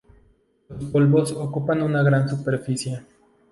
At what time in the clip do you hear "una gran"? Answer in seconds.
1.83-2.27